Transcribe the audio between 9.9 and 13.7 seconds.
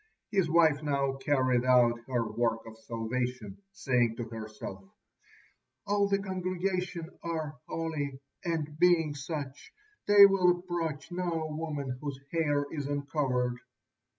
they will approach no woman whose hair is uncovered."